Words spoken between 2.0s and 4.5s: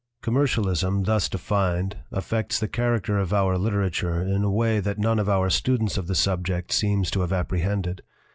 affects the char acter of our literature in a